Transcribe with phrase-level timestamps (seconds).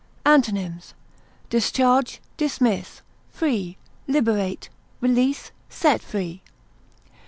[0.25, 0.95] Antonyms:
[1.51, 3.77] discharge, dismiss, free,
[4.07, 4.67] liberate,
[4.99, 6.41] release, set free.